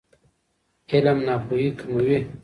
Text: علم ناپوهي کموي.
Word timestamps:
علم 0.93 1.17
ناپوهي 1.27 1.69
کموي. 1.79 2.17